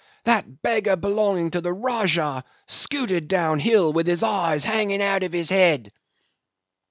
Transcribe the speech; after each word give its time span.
That 0.23 0.63
beggar 0.63 0.95
belonging 0.95 1.51
to 1.51 1.61
the 1.61 1.71
Rajah 1.71 2.43
scooted 2.65 3.27
down 3.27 3.59
hill 3.59 3.93
with 3.93 4.07
his 4.07 4.23
eyes 4.23 4.63
hanging 4.63 4.99
out 4.99 5.21
of 5.21 5.31
his 5.31 5.51
head." 5.51 5.91